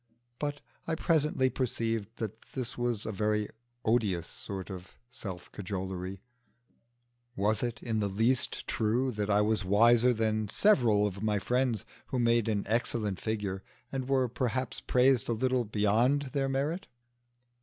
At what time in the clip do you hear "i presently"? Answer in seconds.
0.87-1.51